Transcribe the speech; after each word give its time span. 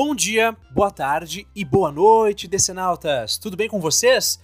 Bom 0.00 0.14
dia, 0.14 0.56
boa 0.70 0.92
tarde 0.92 1.44
e 1.56 1.64
boa 1.64 1.90
noite, 1.90 2.46
decenautas! 2.46 3.36
Tudo 3.36 3.56
bem 3.56 3.68
com 3.68 3.80
vocês? 3.80 4.38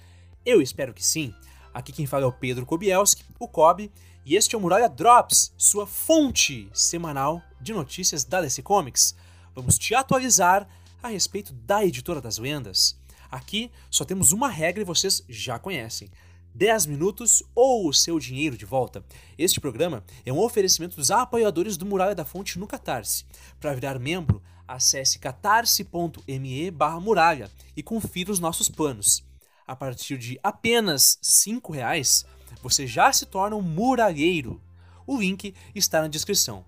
Eu 0.45 0.61
espero 0.61 0.93
que 0.93 1.07
sim. 1.07 1.33
Aqui 1.73 1.93
quem 1.93 2.07
fala 2.07 2.25
é 2.25 2.27
o 2.27 2.33
Pedro 2.33 2.67
Kobielski, 2.67 3.25
o 3.39 3.47
Kobe, 3.47 3.89
e 4.25 4.35
este 4.35 4.57
é 4.57 4.59
o 4.59 4.61
Muralha 4.61 4.89
Drops, 4.89 5.55
sua 5.57 5.87
fonte 5.87 6.69
semanal 6.73 7.41
de 7.61 7.73
notícias 7.73 8.25
da 8.25 8.41
DC 8.41 8.63
Comics. 8.63 9.15
Vamos 9.55 9.79
te 9.79 9.95
atualizar 9.95 10.67
a 11.01 11.07
respeito 11.07 11.53
da 11.53 11.85
editora 11.85 12.21
das 12.21 12.37
lendas. 12.37 12.99
Aqui 13.31 13.71
só 13.89 14.05
temos 14.05 14.33
uma 14.33 14.49
regra 14.49 14.83
e 14.83 14.85
vocês 14.85 15.23
já 15.29 15.57
conhecem. 15.57 16.11
10 16.55 16.87
minutos 16.87 17.43
ou 17.53 17.89
o 17.89 17.93
seu 17.93 18.19
dinheiro 18.21 18.57
de 18.57 18.65
volta. 18.65 19.05
Este 19.37 19.61
programa 19.61 20.05
é 20.25 20.33
um 20.33 20.39
oferecimento 20.39 20.95
dos 20.95 21.11
apoiadores 21.11 21.77
do 21.77 21.85
Muralha 21.85 22.15
da 22.15 22.25
Fonte 22.25 22.61
no 22.61 22.67
Catarse. 22.67 23.25
Para 23.59 23.75
virar 23.75 23.99
membro, 23.99 24.41
acesse 24.67 25.19
catarse.me 25.19 26.73
muralha 27.03 27.51
e 27.77 27.83
confira 27.83 28.31
os 28.31 28.39
nossos 28.39 28.69
planos. 28.69 29.25
A 29.67 29.75
partir 29.75 30.17
de 30.17 30.39
apenas 30.43 31.19
R$ 31.45 31.61
reais, 31.73 32.25
você 32.63 32.87
já 32.87 33.13
se 33.13 33.27
torna 33.27 33.57
um 33.57 33.63
muralheiro. 33.63 34.63
O 35.07 35.19
link 35.19 35.55
está 35.75 36.03
na 36.03 36.09
descrição. 36.09 36.65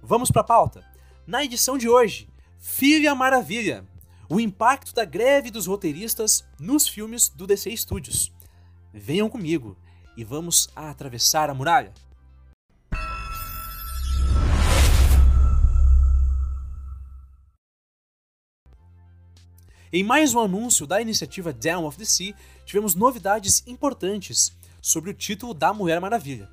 Vamos 0.00 0.30
para 0.30 0.42
a 0.42 0.44
pauta. 0.44 0.84
Na 1.26 1.44
edição 1.44 1.76
de 1.76 1.88
hoje, 1.88 2.28
Filha 2.58 3.14
Maravilha, 3.14 3.84
o 4.28 4.38
impacto 4.38 4.94
da 4.94 5.04
greve 5.04 5.50
dos 5.50 5.66
roteiristas 5.66 6.44
nos 6.58 6.86
filmes 6.86 7.28
do 7.28 7.46
DC 7.46 7.76
Studios. 7.76 8.32
Venham 8.96 9.28
comigo 9.28 9.76
e 10.16 10.22
vamos 10.22 10.68
atravessar 10.76 11.50
a 11.50 11.54
muralha. 11.54 11.92
Em 19.92 20.04
mais 20.04 20.32
um 20.32 20.38
anúncio 20.38 20.86
da 20.86 21.00
iniciativa 21.00 21.52
Down 21.52 21.86
of 21.86 21.98
the 21.98 22.04
Sea, 22.04 22.36
tivemos 22.64 22.94
novidades 22.94 23.64
importantes 23.66 24.52
sobre 24.80 25.10
o 25.10 25.14
título 25.14 25.52
da 25.52 25.74
Mulher 25.74 26.00
Maravilha. 26.00 26.48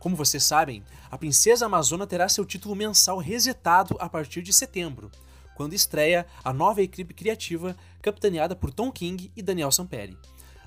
Como 0.00 0.16
vocês 0.16 0.42
sabem, 0.42 0.82
a 1.08 1.16
Princesa 1.16 1.66
Amazona 1.66 2.08
terá 2.08 2.28
seu 2.28 2.44
título 2.44 2.74
mensal 2.74 3.18
resetado 3.18 3.96
a 4.00 4.08
partir 4.08 4.42
de 4.42 4.52
setembro, 4.52 5.12
quando 5.54 5.74
estreia 5.74 6.26
a 6.42 6.52
nova 6.52 6.82
equipe 6.82 7.14
criativa 7.14 7.76
capitaneada 8.02 8.56
por 8.56 8.72
Tom 8.72 8.90
King 8.90 9.30
e 9.36 9.40
Daniel 9.40 9.70
Samperi 9.70 10.18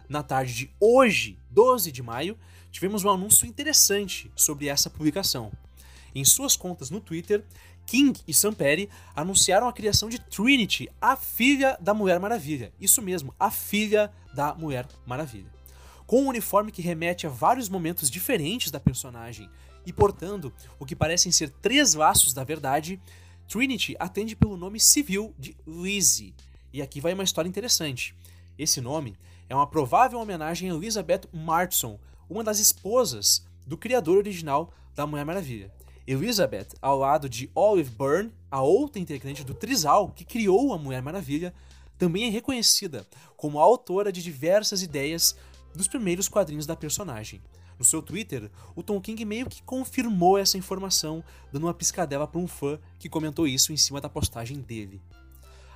na 0.10 0.24
tarde 0.24 0.54
de 0.54 0.72
hoje, 0.80 1.38
12 1.52 1.92
de 1.92 2.02
maio, 2.02 2.38
tivemos 2.72 3.04
um 3.04 3.10
anúncio 3.10 3.48
interessante 3.48 4.32
sobre 4.36 4.68
essa 4.68 4.90
publicação. 4.90 5.52
Em 6.14 6.24
suas 6.24 6.56
contas 6.56 6.90
no 6.90 7.00
Twitter, 7.00 7.44
King 7.86 8.20
e 8.28 8.34
Samperi 8.34 8.90
anunciaram 9.16 9.68
a 9.68 9.74
criação 9.74 10.10
de 10.10 10.20
Trinity, 10.20 10.90
a 11.02 11.16
filha 11.16 11.78
da 11.80 11.94
Mulher 11.94 12.20
Maravilha. 12.20 12.74
Isso 12.80 13.02
mesmo, 13.02 13.34
a 13.40 13.50
filha 13.50 14.12
da 14.34 14.54
Mulher 14.54 14.88
Maravilha. 15.06 15.52
Com 16.06 16.24
um 16.24 16.28
uniforme 16.28 16.72
que 16.72 16.82
remete 16.82 17.26
a 17.26 17.30
vários 17.30 17.70
momentos 17.70 18.10
diferentes 18.10 18.72
da 18.72 18.80
personagem 18.80 19.50
e 19.86 19.94
portando 19.94 20.54
o 20.80 20.86
que 20.86 20.96
parecem 20.96 21.32
ser 21.32 21.50
três 21.50 21.94
laços 21.94 22.34
da 22.34 22.44
verdade, 22.44 23.00
Trinity 23.48 23.96
atende 24.00 24.36
pelo 24.36 24.58
nome 24.58 24.80
civil 24.80 25.34
de 25.40 25.56
Lizzie. 25.66 26.34
E 26.74 26.82
aqui 26.82 27.00
vai 27.00 27.14
uma 27.14 27.24
história 27.24 27.48
interessante. 27.48 28.14
Esse 28.60 28.82
nome 28.82 29.16
é 29.50 29.56
uma 29.56 29.67
provável 29.67 30.20
homenagem 30.20 30.70
a 30.70 30.73
Elizabeth 30.73 31.22
Martson, 31.31 32.00
uma 32.30 32.44
das 32.44 32.59
esposas 32.59 33.45
do 33.66 33.78
criador 33.78 34.17
original 34.17 34.73
da 34.95 35.08
Mulher 35.08 35.26
Maravilha. 35.26 35.72
Elizabeth, 36.06 36.67
ao 36.81 36.98
lado 36.98 37.30
de 37.30 37.50
Olive 37.54 37.89
Byrne, 37.92 38.34
a 38.50 38.62
outra 38.62 39.02
integrante 39.02 39.44
do 39.44 39.54
Trisal 39.54 40.09
que 40.09 40.23
criou 40.23 40.73
a 40.73 40.78
Mulher 40.78 41.02
Maravilha, 41.02 41.54
também 41.98 42.26
é 42.26 42.30
reconhecida 42.30 43.06
como 43.36 43.59
a 43.59 43.64
autora 43.64 44.12
de 44.12 44.23
diversas 44.23 44.82
ideias 44.82 45.36
dos 45.76 45.88
primeiros 45.88 46.27
quadrinhos 46.27 46.66
da 46.66 46.76
personagem. 46.76 47.42
No 47.77 47.86
seu 47.86 48.02
Twitter, 48.02 48.49
o 48.76 48.82
Tom 48.82 48.99
King 48.99 49.23
meio 49.26 49.48
que 49.48 49.61
confirmou 49.61 50.38
essa 50.38 50.58
informação, 50.58 51.23
dando 51.52 51.66
uma 51.66 51.73
piscadela 51.73 52.27
para 52.27 52.39
um 52.39 52.48
fã 52.48 52.80
que 52.98 53.10
comentou 53.10 53.48
isso 53.48 53.72
em 53.72 53.77
cima 53.77 54.02
da 54.02 54.10
postagem 54.10 54.60
dele. 54.60 55.02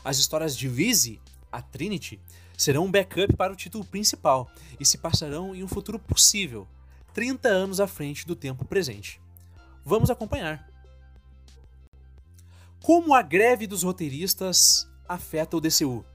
As 0.03 0.17
histórias 0.17 0.57
de 0.57 0.67
Lizzie, 0.67 1.19
a 1.51 1.61
Trinity, 1.61 2.19
serão 2.57 2.85
um 2.85 2.91
backup 2.91 3.35
para 3.35 3.51
o 3.51 3.55
título 3.55 3.83
principal 3.83 4.49
e 4.79 4.85
se 4.85 4.97
passarão 4.97 5.55
em 5.55 5.63
um 5.63 5.67
futuro 5.67 5.99
possível, 5.99 6.67
30 7.13 7.49
anos 7.49 7.79
à 7.79 7.87
frente 7.87 8.25
do 8.25 8.35
tempo 8.35 8.65
presente. 8.65 9.19
Vamos 9.83 10.09
acompanhar. 10.09 10.69
Como 12.83 13.13
a 13.13 13.21
greve 13.21 13.67
dos 13.67 13.83
roteiristas 13.83 14.87
afeta 15.07 15.57
o 15.57 15.61
DCU? 15.61 16.05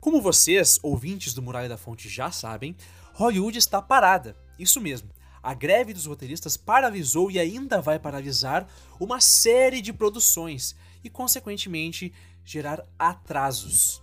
Como 0.00 0.22
vocês, 0.22 0.78
ouvintes 0.82 1.34
do 1.34 1.42
Muralha 1.42 1.68
da 1.68 1.76
Fonte, 1.76 2.08
já 2.08 2.30
sabem, 2.30 2.74
Hollywood 3.12 3.58
está 3.58 3.82
parada. 3.82 4.34
Isso 4.58 4.80
mesmo. 4.80 5.10
A 5.42 5.54
greve 5.54 5.92
dos 5.92 6.06
roteiristas 6.06 6.56
paralisou 6.56 7.30
e 7.30 7.38
ainda 7.38 7.80
vai 7.80 7.98
paralisar 7.98 8.66
uma 8.98 9.20
série 9.20 9.80
de 9.80 9.92
produções 9.92 10.74
e, 11.02 11.08
consequentemente, 11.08 12.12
gerar 12.44 12.82
atrasos. 12.98 14.02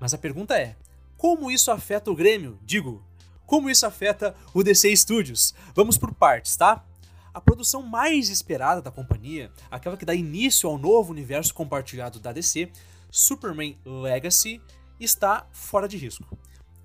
Mas 0.00 0.14
a 0.14 0.18
pergunta 0.18 0.58
é: 0.58 0.76
como 1.16 1.50
isso 1.50 1.70
afeta 1.70 2.10
o 2.10 2.16
Grêmio? 2.16 2.58
Digo, 2.64 3.02
como 3.46 3.70
isso 3.70 3.86
afeta 3.86 4.34
o 4.52 4.62
DC 4.62 4.94
Studios? 4.96 5.54
Vamos 5.74 5.96
por 5.96 6.14
partes, 6.14 6.56
tá? 6.56 6.84
A 7.32 7.40
produção 7.40 7.82
mais 7.82 8.28
esperada 8.30 8.82
da 8.82 8.90
companhia, 8.90 9.50
aquela 9.70 9.96
que 9.96 10.04
dá 10.04 10.14
início 10.14 10.68
ao 10.68 10.78
novo 10.78 11.12
universo 11.12 11.54
compartilhado 11.54 12.18
da 12.18 12.32
DC, 12.32 12.70
Superman 13.10 13.78
Legacy, 13.84 14.60
está 14.98 15.46
fora 15.52 15.88
de 15.88 15.96
risco. 15.96 16.24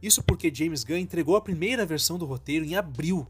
Isso 0.02 0.22
porque 0.22 0.54
James 0.54 0.84
Gunn 0.84 0.98
entregou 0.98 1.36
a 1.36 1.42
primeira 1.42 1.86
versão 1.86 2.18
do 2.18 2.26
roteiro 2.26 2.66
em 2.66 2.76
abril, 2.76 3.28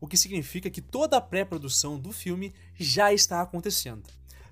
o 0.00 0.06
que 0.06 0.16
significa 0.16 0.70
que 0.70 0.80
toda 0.80 1.16
a 1.16 1.20
pré-produção 1.20 1.98
do 1.98 2.12
filme 2.12 2.54
já 2.78 3.12
está 3.12 3.40
acontecendo. 3.40 4.04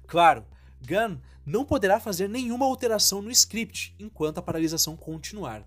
Claro, 0.07 0.45
Gunn 0.87 1.19
não 1.45 1.65
poderá 1.65 1.99
fazer 1.99 2.29
nenhuma 2.29 2.67
alteração 2.67 3.21
no 3.21 3.31
script 3.31 3.95
enquanto 3.99 4.39
a 4.39 4.43
paralisação 4.43 4.97
continuar. 4.97 5.67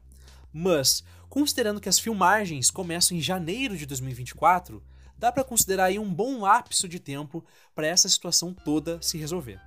Mas, 0.52 1.04
considerando 1.30 1.82
que 1.82 1.90
as 1.90 2.00
filmagens 2.00 2.72
começam 2.72 3.16
em 3.16 3.22
janeiro 3.22 3.78
de 3.78 3.86
2024, 3.86 4.84
dá 5.18 5.32
para 5.32 5.44
considerar 5.44 5.86
aí 5.86 6.00
um 6.00 6.14
bom 6.14 6.42
lapso 6.42 6.88
de 6.88 7.00
tempo 7.00 7.44
para 7.76 7.88
essa 7.88 8.08
situação 8.08 8.54
toda 8.54 9.02
se 9.02 9.18
resolver. 9.18 9.60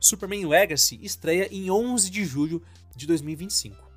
Superman 0.00 0.46
Legacy 0.46 0.98
estreia 1.02 1.48
em 1.52 1.70
11 1.70 2.10
de 2.10 2.24
julho 2.24 2.62
de 2.94 3.06
2025. 3.06 3.88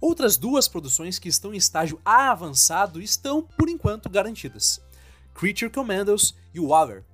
Outras 0.00 0.36
duas 0.36 0.68
produções 0.68 1.18
que 1.18 1.28
estão 1.28 1.52
em 1.52 1.56
estágio 1.56 2.00
avançado 2.04 3.00
estão, 3.00 3.42
por 3.42 3.68
enquanto, 3.68 4.08
garantidas: 4.08 4.80
Creature 5.34 5.70
Commandos 5.70 6.34
e 6.54 6.60
Waller. 6.60 7.04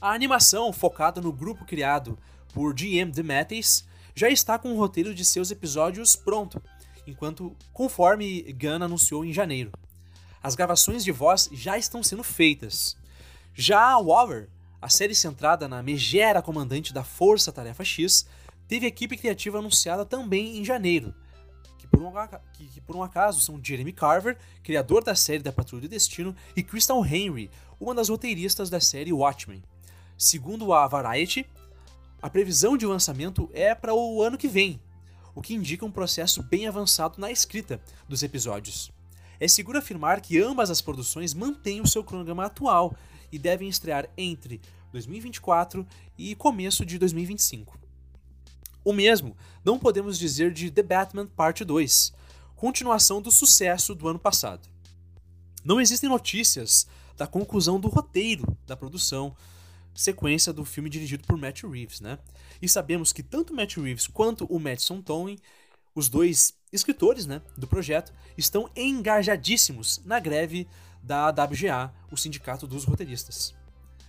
A 0.00 0.12
animação, 0.12 0.72
focada 0.72 1.20
no 1.20 1.32
grupo 1.32 1.64
criado 1.64 2.18
por 2.52 2.78
G.M. 2.78 3.10
DeMatteis, 3.10 3.84
já 4.14 4.28
está 4.28 4.58
com 4.58 4.72
o 4.72 4.78
roteiro 4.78 5.14
de 5.14 5.24
seus 5.24 5.50
episódios 5.50 6.14
pronto 6.14 6.62
enquanto 7.06 7.56
conforme 7.72 8.42
Gunn 8.52 8.82
anunciou 8.82 9.24
em 9.24 9.32
janeiro. 9.32 9.72
As 10.42 10.54
gravações 10.54 11.04
de 11.04 11.12
voz 11.12 11.48
já 11.52 11.78
estão 11.78 12.02
sendo 12.02 12.22
feitas. 12.22 12.96
Já 13.54 13.80
a 13.92 13.98
Waller, 13.98 14.48
a 14.82 14.88
série 14.88 15.14
centrada 15.14 15.68
na 15.68 15.82
megera 15.82 16.42
comandante 16.42 16.92
da 16.92 17.04
Força 17.04 17.52
Tarefa 17.52 17.84
X, 17.84 18.26
teve 18.68 18.86
equipe 18.86 19.16
criativa 19.16 19.58
anunciada 19.58 20.04
também 20.04 20.58
em 20.58 20.64
janeiro, 20.64 21.14
que 21.78 21.86
por, 21.86 22.02
um, 22.02 22.12
que, 22.52 22.66
que 22.66 22.80
por 22.80 22.96
um 22.96 23.02
acaso 23.02 23.40
são 23.40 23.60
Jeremy 23.62 23.92
Carver, 23.92 24.36
criador 24.62 25.02
da 25.02 25.14
série 25.14 25.42
da 25.42 25.52
Patrulha 25.52 25.82
do 25.82 25.88
Destino, 25.88 26.34
e 26.54 26.62
Crystal 26.62 27.04
Henry, 27.04 27.50
uma 27.80 27.94
das 27.94 28.08
roteiristas 28.08 28.68
da 28.68 28.80
série 28.80 29.12
Watchmen. 29.12 29.62
Segundo 30.18 30.72
a 30.72 30.86
Variety, 30.86 31.46
a 32.22 32.30
previsão 32.30 32.74
de 32.74 32.86
lançamento 32.86 33.50
é 33.52 33.74
para 33.74 33.94
o 33.94 34.22
ano 34.22 34.38
que 34.38 34.48
vem, 34.48 34.80
o 35.34 35.42
que 35.42 35.54
indica 35.54 35.84
um 35.84 35.90
processo 35.90 36.42
bem 36.42 36.66
avançado 36.66 37.20
na 37.20 37.30
escrita 37.30 37.78
dos 38.08 38.22
episódios. 38.22 38.90
É 39.38 39.46
seguro 39.46 39.78
afirmar 39.78 40.22
que 40.22 40.40
ambas 40.40 40.70
as 40.70 40.80
produções 40.80 41.34
mantêm 41.34 41.82
o 41.82 41.86
seu 41.86 42.02
cronograma 42.02 42.46
atual 42.46 42.96
e 43.30 43.38
devem 43.38 43.68
estrear 43.68 44.08
entre 44.16 44.62
2024 44.90 45.86
e 46.16 46.34
começo 46.34 46.86
de 46.86 46.98
2025. 46.98 47.78
O 48.82 48.94
mesmo 48.94 49.36
não 49.62 49.78
podemos 49.78 50.18
dizer 50.18 50.50
de 50.50 50.70
The 50.70 50.82
Batman 50.82 51.26
Parte 51.26 51.62
2, 51.62 52.14
continuação 52.54 53.20
do 53.20 53.30
sucesso 53.30 53.94
do 53.94 54.08
ano 54.08 54.18
passado. 54.18 54.66
Não 55.62 55.78
existem 55.78 56.08
notícias 56.08 56.86
da 57.18 57.26
conclusão 57.26 57.78
do 57.78 57.88
roteiro 57.88 58.56
da 58.66 58.74
produção, 58.74 59.36
sequência 59.96 60.52
do 60.52 60.64
filme 60.64 60.90
dirigido 60.90 61.24
por 61.26 61.36
Matt 61.36 61.62
Reeves, 61.62 62.00
né? 62.00 62.18
E 62.60 62.68
sabemos 62.68 63.12
que 63.12 63.22
tanto 63.22 63.54
Matt 63.54 63.76
Reeves 63.76 64.06
quanto 64.06 64.44
o 64.44 64.60
Madison 64.60 65.00
Towing, 65.00 65.38
os 65.94 66.08
dois 66.08 66.54
escritores, 66.72 67.26
né, 67.26 67.40
do 67.56 67.66
projeto, 67.66 68.12
estão 68.36 68.70
engajadíssimos 68.76 70.02
na 70.04 70.20
greve 70.20 70.68
da 71.02 71.30
WGA, 71.30 71.92
o 72.10 72.16
Sindicato 72.16 72.66
dos 72.66 72.84
Roteiristas. 72.84 73.54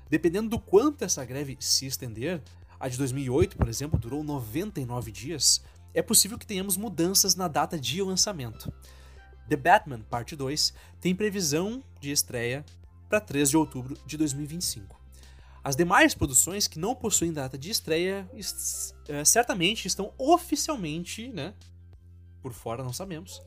Dependendo 0.10 0.50
do 0.50 0.60
quanto 0.60 1.04
essa 1.04 1.24
greve 1.24 1.58
se 1.60 1.86
estender, 1.86 2.42
a 2.80 2.88
de 2.88 2.98
2008, 2.98 3.58
por 3.58 3.68
exemplo, 3.68 4.00
durou 4.00 4.24
99 4.24 5.12
dias, 5.12 5.62
é 5.94 6.02
possível 6.02 6.38
que 6.38 6.46
tenhamos 6.46 6.78
mudanças 6.78 7.36
na 7.36 7.48
data 7.48 7.80
de 7.80 8.02
lançamento. 8.02 8.72
The 9.48 9.56
Batman 9.56 10.02
Parte 10.02 10.36
2 10.36 10.74
tem 11.00 11.16
previsão 11.16 11.82
de 12.00 12.12
estreia 12.12 12.66
para 13.10 13.22
3 13.22 13.50
de 13.50 13.58
outubro 13.58 13.98
de 14.06 14.18
2025. 14.18 14.97
As 15.68 15.76
demais 15.76 16.16
produções 16.16 16.66
que 16.66 16.80
não 16.80 16.96
possuem 16.96 17.34
data 17.34 17.58
de 17.58 17.70
estreia 17.70 18.26
é, 19.10 19.26
certamente 19.26 19.86
estão 19.86 20.14
oficialmente, 20.18 21.28
né, 21.28 21.54
por 22.42 22.54
fora 22.54 22.82
não 22.82 22.94
sabemos, 22.94 23.42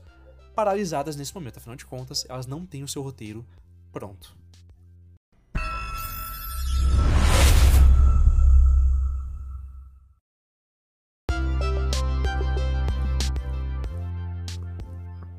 paralisadas 0.53 1.15
nesse 1.15 1.33
momento. 1.33 1.57
Afinal 1.57 1.75
de 1.75 1.83
contas, 1.83 2.23
elas 2.29 2.45
não 2.45 2.63
têm 2.63 2.83
o 2.83 2.87
seu 2.87 3.01
roteiro 3.01 3.43
pronto. 3.91 4.37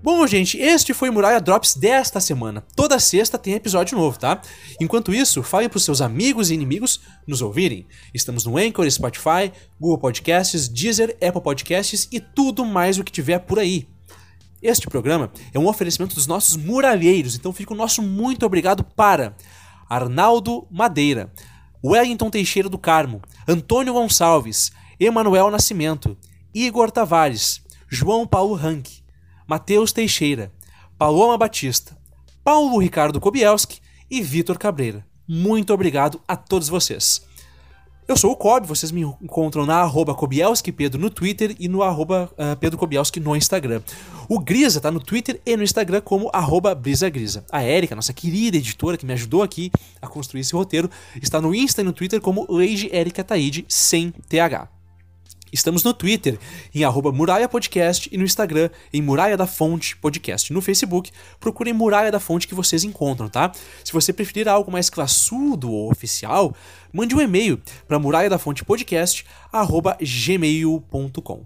Bom, 0.02 0.26
gente, 0.26 0.58
este 0.58 0.92
foi 0.92 1.12
Muralha 1.12 1.40
Drops 1.40 1.76
desta 1.76 2.18
semana. 2.18 2.64
Toda 2.74 2.98
sexta 2.98 3.38
tem 3.38 3.54
episódio 3.54 3.96
novo, 3.96 4.18
tá? 4.18 4.42
Enquanto 4.80 5.14
isso, 5.14 5.44
fale 5.44 5.68
para 5.68 5.78
seus 5.78 6.00
amigos 6.00 6.50
e 6.50 6.54
inimigos 6.54 7.02
nos 7.24 7.40
ouvirem. 7.40 7.86
Estamos 8.12 8.44
no 8.44 8.58
Anchor, 8.58 8.90
Spotify, 8.90 9.52
Google 9.78 9.98
Podcasts, 9.98 10.66
Deezer, 10.66 11.16
Apple 11.24 11.40
Podcasts 11.40 12.08
e 12.10 12.18
tudo 12.18 12.64
mais 12.64 12.98
o 12.98 13.04
que 13.04 13.12
tiver 13.12 13.38
por 13.38 13.60
aí. 13.60 13.86
Este 14.60 14.88
programa 14.88 15.30
é 15.54 15.58
um 15.60 15.68
oferecimento 15.68 16.16
dos 16.16 16.26
nossos 16.26 16.56
muralheiros, 16.56 17.36
então 17.36 17.52
fica 17.52 17.72
o 17.72 17.76
nosso 17.76 18.02
muito 18.02 18.44
obrigado 18.44 18.82
para 18.82 19.36
Arnaldo 19.88 20.66
Madeira, 20.68 21.32
Wellington 21.84 22.28
Teixeira 22.28 22.68
do 22.68 22.76
Carmo, 22.76 23.22
Antônio 23.46 23.92
Gonçalves, 23.92 24.72
Emanuel 24.98 25.48
Nascimento, 25.48 26.18
Igor 26.52 26.90
Tavares, 26.90 27.62
João 27.88 28.26
Paulo 28.26 28.54
Rank, 28.54 29.01
Matheus 29.46 29.92
Teixeira, 29.92 30.52
Paloma 30.98 31.36
Batista, 31.36 31.96
Paulo 32.44 32.78
Ricardo 32.78 33.20
Kobielski 33.20 33.80
e 34.10 34.20
Vitor 34.20 34.58
Cabreira. 34.58 35.04
Muito 35.26 35.72
obrigado 35.72 36.20
a 36.26 36.36
todos 36.36 36.68
vocês. 36.68 37.22
Eu 38.06 38.16
sou 38.16 38.32
o 38.32 38.36
Kob, 38.36 38.66
vocês 38.66 38.90
me 38.90 39.00
encontram 39.00 39.64
na 39.64 39.76
arroba 39.76 40.14
Pedro 40.76 41.00
no 41.00 41.08
Twitter 41.08 41.54
e 41.58 41.68
no 41.68 41.82
arroba 41.82 42.28
uh, 42.32 42.56
Pedro 42.58 42.76
Kobielski 42.76 43.20
no 43.20 43.36
Instagram. 43.36 43.80
O 44.28 44.40
Grisa 44.40 44.80
tá 44.80 44.90
no 44.90 44.98
Twitter 44.98 45.40
e 45.46 45.56
no 45.56 45.62
Instagram 45.62 46.00
como 46.00 46.28
arroba 46.32 46.74
Brisa 46.74 47.08
Grisa. 47.08 47.44
A 47.50 47.64
Erika, 47.64 47.94
nossa 47.94 48.12
querida 48.12 48.56
editora 48.56 48.96
que 48.96 49.06
me 49.06 49.12
ajudou 49.12 49.42
aqui 49.42 49.70
a 50.00 50.08
construir 50.08 50.40
esse 50.40 50.52
roteiro, 50.52 50.90
está 51.22 51.40
no 51.40 51.54
Insta 51.54 51.80
e 51.80 51.84
no 51.84 51.92
Twitter 51.92 52.20
como 52.20 52.44
Lady 52.50 52.90
Erika 52.92 53.22
Taide 53.22 53.64
sem 53.68 54.12
TH. 54.28 54.81
Estamos 55.52 55.84
no 55.84 55.92
Twitter 55.92 56.38
em 56.74 56.82
arroba 56.82 57.12
Muralha 57.12 57.46
Podcast 57.46 58.08
e 58.10 58.16
no 58.16 58.24
Instagram 58.24 58.70
em 58.90 59.02
Muralha 59.02 59.36
da 59.36 59.46
Fonte 59.46 59.94
Podcast. 59.98 60.50
No 60.50 60.62
Facebook, 60.62 61.12
procurem 61.38 61.74
Muralha 61.74 62.10
da 62.10 62.18
Fonte 62.18 62.48
que 62.48 62.54
vocês 62.54 62.84
encontram, 62.84 63.28
tá? 63.28 63.52
Se 63.84 63.92
você 63.92 64.14
preferir 64.14 64.48
algo 64.48 64.72
mais 64.72 64.88
classudo 64.88 65.70
ou 65.70 65.90
oficial, 65.90 66.56
mande 66.90 67.14
um 67.14 67.20
e-mail 67.20 67.60
para 67.86 67.98
muralha 67.98 68.30
da 68.30 68.38
fonte 68.38 68.64
podcast 68.64 69.26
arroba 69.52 69.98
gmail.com. 70.00 71.44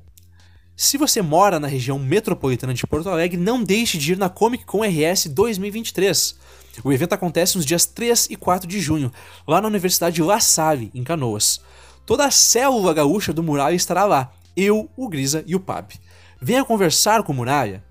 Se 0.77 0.97
você 0.97 1.21
mora 1.21 1.59
na 1.59 1.67
região 1.67 1.99
metropolitana 1.99 2.75
de 2.75 2.87
Porto 2.87 3.09
Alegre, 3.09 3.37
não 3.37 3.65
deixe 3.65 3.99
de 3.99 4.13
ir 4.13 4.19
na 4.19 4.29
Comic 4.29 4.65
Con 4.65 4.83
RS 4.83 5.27
2023. 5.29 6.37
O 6.85 6.93
evento 6.93 7.15
acontece 7.15 7.57
nos 7.57 7.65
dias 7.65 7.87
3 7.87 8.29
e 8.31 8.37
4 8.37 8.69
de 8.69 8.79
junho, 8.79 9.11
lá 9.49 9.61
na 9.61 9.69
Universidade 9.69 10.23
La 10.23 10.39
Salle, 10.39 10.91
em 10.95 11.03
Canoas. 11.03 11.61
Toda 12.07 12.25
a 12.25 12.31
célula 12.31 12.95
gaúcha 12.95 13.33
do 13.33 13.43
Muralha 13.43 13.75
estará 13.75 14.05
lá. 14.05 14.33
Eu, 14.57 14.89
o 14.97 15.09
Grisa 15.09 15.43
e 15.47 15.57
o 15.57 15.61
Pab. 15.61 15.93
Venha 16.41 16.65
conversar 16.65 17.25
com 17.25 17.33
o 17.33 17.35
Muralha. 17.35 17.85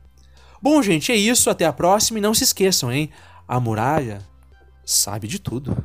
Bom, 0.62 0.82
gente, 0.82 1.12
é 1.12 1.16
isso. 1.16 1.50
Até 1.50 1.66
a 1.66 1.74
próxima 1.74 2.18
e 2.18 2.22
não 2.22 2.34
se 2.34 2.46
esqueçam, 2.46 2.92
hein? 2.92 3.10
A 3.46 3.60
Muralha 3.60 4.22
sabe 4.86 5.28
de 5.28 5.38
tudo. 5.38 5.78